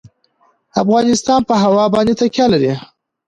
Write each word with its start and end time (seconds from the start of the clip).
افغانستان 0.81 1.41
په 1.49 1.55
هوا 1.63 1.85
باندې 1.93 2.13
تکیه 2.21 2.45
لري. 2.53 2.73